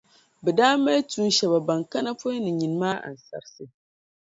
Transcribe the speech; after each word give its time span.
Bɛ 0.43 0.49
daa 0.57 0.73
mali 0.83 1.01
tuun’ 1.11 1.31
shεba 1.37 1.59
ban 1.67 1.81
kana 1.91 2.11
pɔi 2.19 2.35
ni 2.41 2.51
nyini 2.57 2.77
maa 2.81 3.03
ansarsi. 3.07 3.65